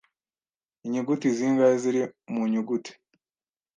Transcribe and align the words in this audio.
Inyuguti 0.85 1.27
zingahe 1.37 1.75
ziri 1.83 2.01
mu 2.33 2.41
nyuguti? 2.51 2.91